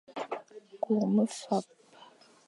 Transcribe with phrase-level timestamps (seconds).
[0.83, 1.65] Kur mefap.